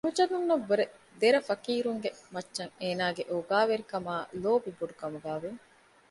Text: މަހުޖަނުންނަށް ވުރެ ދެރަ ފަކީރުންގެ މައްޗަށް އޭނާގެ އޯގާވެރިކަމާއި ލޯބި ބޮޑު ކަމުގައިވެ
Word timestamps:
މަހުޖަނުންނަށް 0.05 0.65
ވުރެ 0.69 0.85
ދެރަ 1.21 1.39
ފަކީރުންގެ 1.49 2.09
މައްޗަށް 2.33 2.73
އޭނާގެ 2.81 3.23
އޯގާވެރިކަމާއި 3.31 4.25
ލޯބި 4.43 4.69
ބޮޑު 4.77 4.93
ކަމުގައިވެ 5.01 5.49